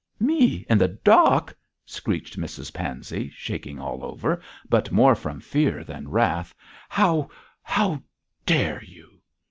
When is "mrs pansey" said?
2.35-3.29